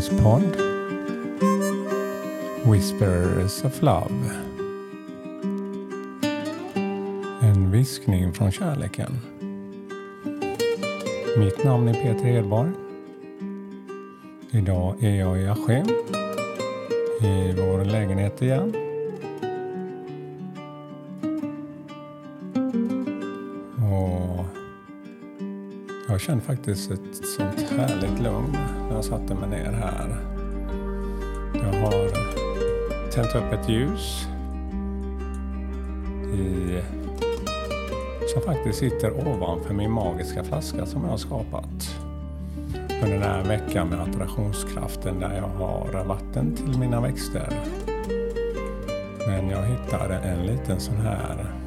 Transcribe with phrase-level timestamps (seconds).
[0.00, 0.56] dagens podd
[2.72, 4.30] Whispers of Love.
[7.40, 9.18] En viskning från kärleken.
[11.38, 12.70] Mitt namn är Peter Hedborg.
[14.50, 15.86] Idag är jag i Askim
[17.20, 18.74] i vår lägenhet igen.
[23.76, 24.44] Och
[26.08, 28.56] jag känner faktiskt ett sånt härligt lugn
[28.94, 30.16] jag satte mig ner här.
[31.54, 32.10] Jag har
[33.10, 34.26] tänt upp ett ljus
[36.34, 36.78] i,
[38.32, 41.96] som faktiskt sitter ovanför min magiska flaska som jag har skapat
[43.02, 47.48] under den här veckan med attraktionskraften där jag har vatten till mina växter.
[49.26, 51.59] Men jag hittade en liten sån här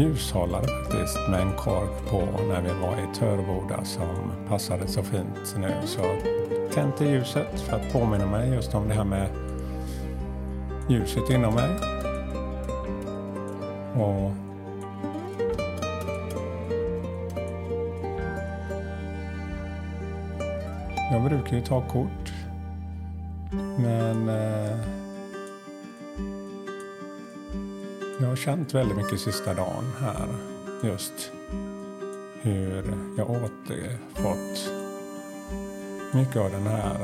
[0.00, 5.56] ljushållare faktiskt med en kork på när vi var i Törboda som passade så fint
[5.58, 5.74] nu.
[5.84, 6.02] Så
[6.74, 9.28] tände ljuset för att påminna mig just om det här med
[10.88, 11.70] ljuset inom mig.
[13.94, 14.32] Och
[21.12, 22.32] jag brukar ju ta kort.
[23.78, 24.99] Men eh,
[28.20, 30.28] jag har känt väldigt mycket sista dagen här
[30.82, 31.32] just
[32.42, 34.72] hur jag återfått
[36.14, 36.96] mycket av den här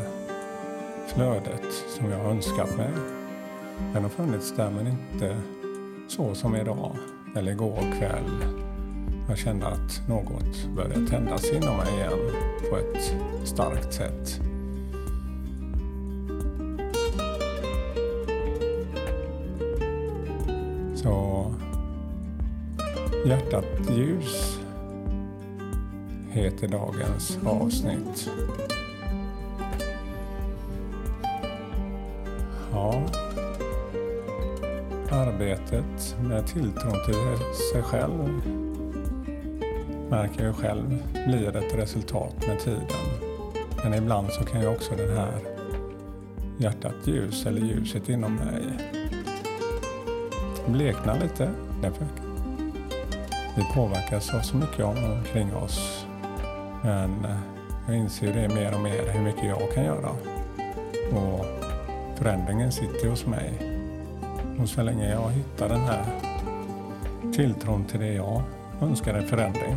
[1.14, 2.90] flödet som jag har önskat mig.
[3.92, 5.36] Den har funnits där men inte
[6.08, 6.96] så som idag
[7.36, 8.44] eller igår kväll.
[9.28, 12.30] Jag kände att något började tändas inom mig igen
[12.70, 13.14] på ett
[13.44, 14.40] starkt sätt.
[20.96, 21.46] Så
[23.26, 24.60] Hjärtat ljus
[26.30, 28.30] heter dagens avsnitt.
[32.72, 33.02] Ja,
[35.10, 37.14] arbetet med tilltron till
[37.72, 38.42] sig själv
[40.10, 42.86] märker jag själv blir ett resultat med tiden.
[43.84, 45.40] Men ibland så kan ju också den här
[46.58, 48.95] hjärtat ljus eller ljuset inom mig
[50.66, 51.50] bleknar lite.
[51.82, 52.06] Därför
[53.56, 56.06] vi påverkas av så mycket omkring oss.
[56.82, 57.38] Men eh,
[57.86, 60.10] jag inser det mer och mer hur mycket jag kan göra.
[61.12, 61.46] Och
[62.18, 63.52] förändringen sitter hos mig.
[64.60, 66.04] Och så länge jag hittar den här
[67.32, 68.42] tilltron till det jag
[68.80, 69.76] önskar en förändring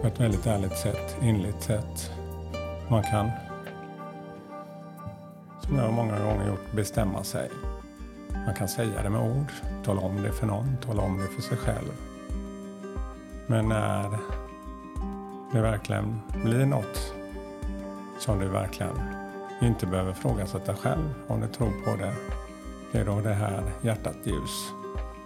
[0.00, 2.10] på ett väldigt ärligt sätt, inligt sätt.
[2.88, 3.30] Man kan,
[5.60, 7.50] som jag många gånger gjort, bestämma sig.
[8.48, 9.52] Man kan säga det med ord,
[9.84, 11.92] tala om det för någon, tala om det för sig själv.
[13.46, 14.18] Men när
[15.52, 17.14] det verkligen blir något
[18.18, 19.00] som du verkligen
[19.62, 22.12] inte behöver ifrågasätta själv om du tror på det.
[22.92, 24.72] Det är då det här hjärtat ljus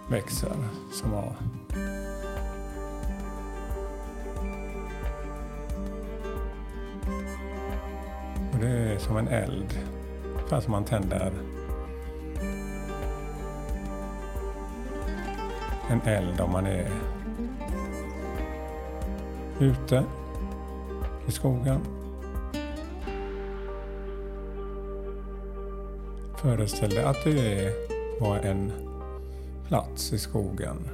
[0.09, 0.55] växer
[0.91, 1.35] som har
[8.53, 9.79] Och det är som en eld.
[10.35, 11.31] Ungefär som man tänder
[15.93, 16.91] en eld om man är
[19.59, 20.03] ute
[21.27, 21.79] i skogen.
[26.37, 27.71] Föreställ dig att du är
[28.19, 28.71] på en
[29.67, 30.89] plats i skogen.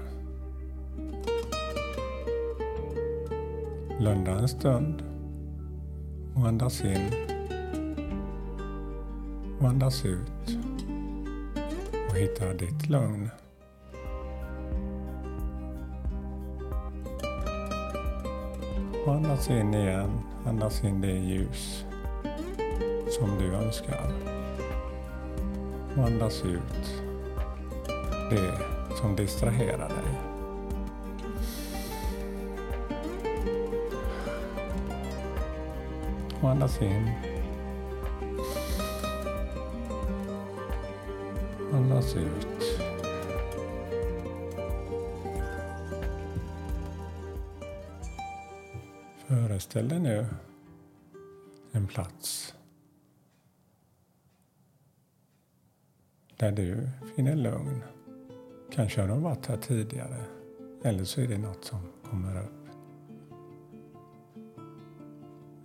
[4.00, 5.04] Blunda en stund
[6.36, 7.12] och andas in
[9.60, 10.58] och andas ut
[12.10, 13.30] och hitta ditt lugn.
[19.06, 20.10] Och andas in igen.
[20.46, 21.86] Andas in det ljus
[23.10, 24.12] som du önskar.
[25.98, 27.04] Och andas ut
[28.30, 28.58] det
[29.02, 30.20] som distraherar dig.
[36.42, 37.12] Och andas in.
[41.74, 42.79] Andas ut.
[49.60, 50.26] Föreställ dig nu
[51.72, 52.56] en plats
[56.38, 57.84] där du finner lugn.
[58.72, 60.26] Kanske har du varit här tidigare
[60.84, 61.80] eller så är det något som
[62.10, 62.70] kommer upp.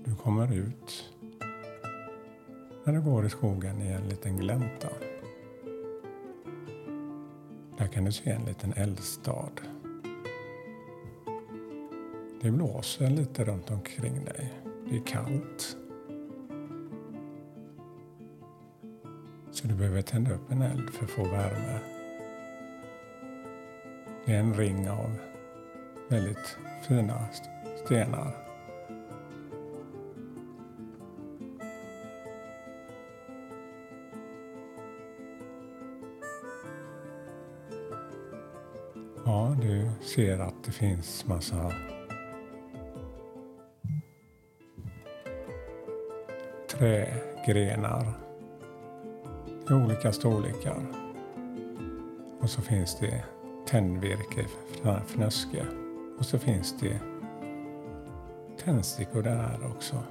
[0.05, 1.11] Du kommer ut
[2.85, 4.88] när du går i skogen i en liten glänta.
[7.79, 9.52] Där kan du se en liten eldstad.
[12.44, 14.52] Det blåser lite runt omkring dig.
[14.88, 15.76] Det är kallt.
[19.50, 21.79] Så du behöver tända upp en eld för att få värme.
[24.25, 25.11] Det är en ring av
[26.08, 26.58] väldigt
[26.88, 27.29] fina
[27.85, 28.37] stenar.
[39.25, 41.73] Ja, du ser att det finns massa
[46.85, 48.07] trägrenar
[49.71, 50.87] i olika storlekar.
[52.41, 53.25] Och så finns det
[53.67, 54.47] tändvirke,
[55.07, 55.67] fnöske.
[56.19, 57.01] Och så finns det
[58.65, 60.03] tändstickor där också.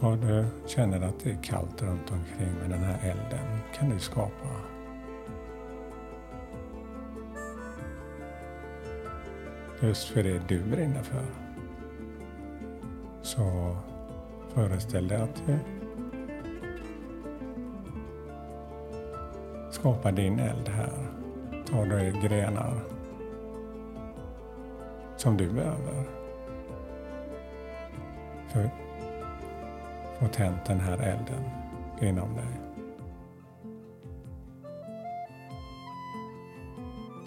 [0.00, 3.98] Om du känner att det är kallt runt omkring med den här elden kan du
[3.98, 4.75] skapa
[9.80, 11.24] just för det du brinner för.
[13.22, 13.76] Så
[14.54, 15.56] föreställ dig att eh,
[19.66, 20.92] du skapar din eld här.
[21.66, 22.80] Tar dig grenar
[25.16, 26.04] som du behöver
[28.48, 28.72] för att
[30.18, 31.44] få tänt den här elden
[32.00, 32.60] inom dig.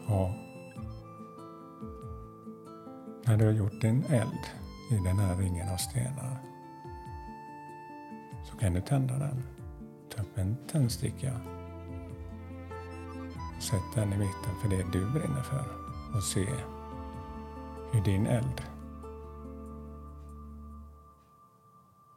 [0.07, 0.33] Ja,
[3.29, 4.45] när du har gjort din eld
[4.91, 6.37] i den här ringen av stenar
[8.43, 9.43] så kan du tända den.
[10.15, 11.39] Ta upp en tändsticka.
[13.59, 15.65] Sätt den i mitten för det du brinner för
[16.15, 16.47] och se
[17.91, 18.61] hur din eld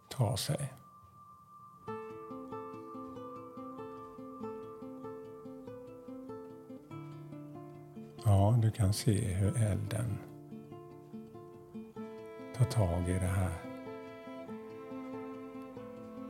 [0.08, 0.72] tar sig.
[8.24, 10.18] Ja, du kan se hur elden
[12.62, 13.52] ta tag i det här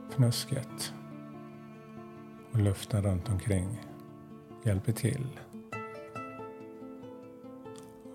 [0.09, 0.93] fnusket.
[2.51, 3.81] Och luften runt omkring
[4.63, 5.39] hjälper till.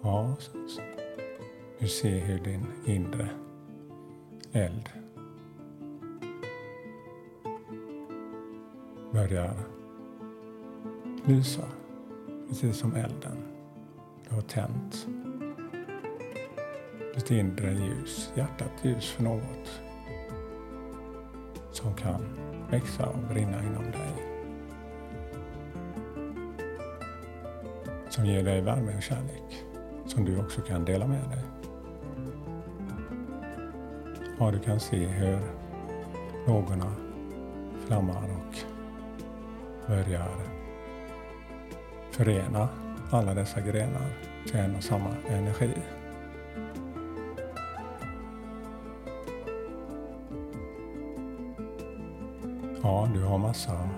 [0.03, 0.37] Ja,
[1.79, 3.29] du ser hur din inre
[4.53, 4.88] eld
[9.12, 9.55] börjar
[11.25, 11.69] lysa,
[12.49, 13.38] precis som elden
[14.29, 15.06] du har tänt
[17.19, 19.81] ditt inre ljus, hjärtat ljus för något
[21.73, 22.25] som kan
[22.70, 24.25] växa och brinna inom dig.
[28.11, 29.65] Som ger dig värme och kärlek
[30.06, 31.44] som du också kan dela med dig.
[34.38, 35.38] Ja, du kan se hur
[36.47, 36.93] lågorna
[37.87, 38.56] flammar och
[39.88, 40.29] börjar
[42.11, 42.69] förena
[43.11, 44.12] alla dessa grenar
[44.47, 45.73] till en och samma energi.
[52.88, 53.88] Ja, du har massa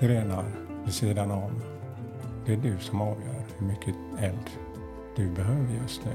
[0.00, 0.44] grenar
[0.84, 1.62] vid sidan om.
[2.46, 4.50] Det är du som avgör hur mycket eld
[5.16, 6.12] du behöver just nu.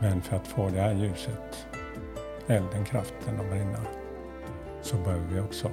[0.00, 1.66] Men för att få det här ljuset,
[2.46, 3.80] elden, kraften att brinna,
[4.82, 5.70] så behöver vi också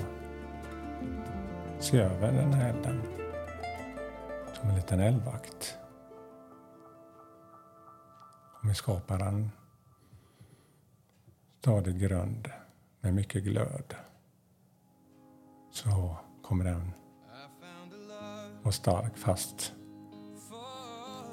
[1.79, 3.01] se över den här elden
[4.53, 5.80] som en liten eldvakt.
[8.63, 9.51] Om vi skapar en
[11.59, 12.47] stadig grund
[13.01, 13.95] med mycket glöd.
[15.71, 16.91] Så kommer den
[18.61, 19.73] vara stark fast.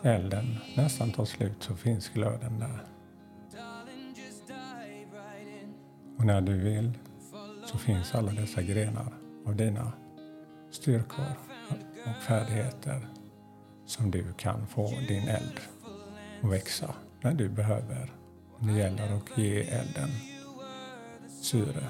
[0.03, 2.85] Elden nästan tar slut så finns glöden där.
[6.19, 6.99] Och när du vill
[7.65, 9.13] så finns alla dessa grenar
[9.47, 9.93] av dina
[10.71, 11.27] styrkor
[12.07, 13.09] och färdigheter
[13.87, 15.61] som du kan få din eld
[16.43, 18.13] att växa när du behöver.
[18.61, 20.11] Det gäller att ge elden
[21.43, 21.89] syre.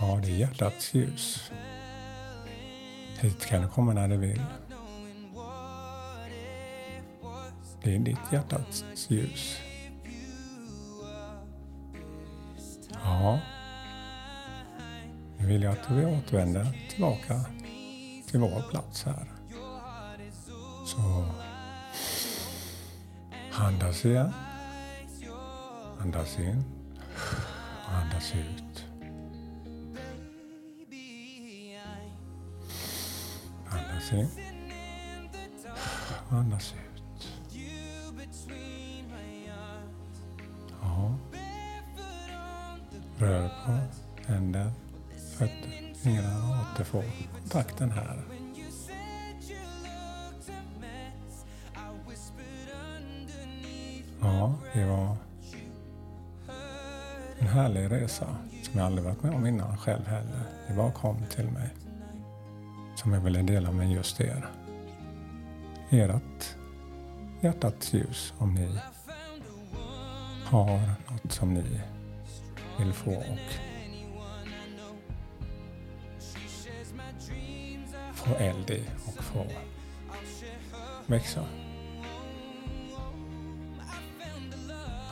[0.00, 1.50] Ja, det är hjärtats ljus.
[3.20, 4.42] Hit kan du komma när du vill.
[7.82, 9.56] Det är ditt hjärtats ljus.
[12.92, 13.40] Ja,
[15.38, 17.44] nu vill jag att vi återvänder tillbaka
[18.26, 19.35] till vår plats här.
[20.86, 21.24] Så
[23.52, 24.32] andas igen.
[26.00, 26.64] Andas in
[27.88, 28.84] andas ut.
[33.70, 34.28] Andas in
[36.30, 37.28] andas ut.
[40.82, 41.14] Ja.
[43.18, 43.78] Rör på
[44.26, 44.72] händer,
[45.38, 47.02] fötter, fingrarna återfå
[47.50, 48.45] takten här.
[54.72, 55.16] Det var
[57.38, 60.42] en härlig resa som jag aldrig varit med om innan själv heller.
[60.68, 61.68] Det bara kom till mig.
[62.96, 64.46] Som jag ville dela med just er.
[65.90, 66.56] Ert
[67.40, 68.78] hjärtats ljus om ni
[70.44, 70.80] har
[71.10, 71.80] något som ni
[72.78, 73.38] vill få och
[78.14, 79.46] få eld i och få
[81.06, 81.44] växa.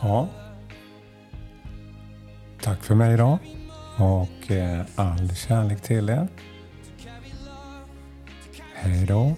[0.05, 0.29] Ja.
[2.63, 3.39] Tack för mig idag
[3.97, 6.29] och eh, all kärlek till er.
[8.75, 9.35] Hej då.